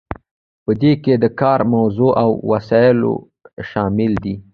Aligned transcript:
په 0.63 0.71
دې 0.81 0.93
کې 1.03 1.13
د 1.23 1.25
کار 1.41 1.59
موضوع 1.75 2.11
او 2.23 2.29
وسایل 2.51 2.99
شامل 3.69 4.11
دي. 4.23 4.35